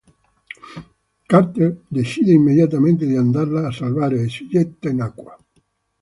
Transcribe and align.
Carter 1.27 1.77
decide 1.91 2.31
immediatamente 2.33 3.05
di 3.05 3.15
andarla 3.15 3.67
a 3.67 3.71
salvare 3.71 4.23
e 4.23 4.29
si 4.29 4.47
getta 4.47 4.89
in 4.89 4.99
acqua. 5.01 5.37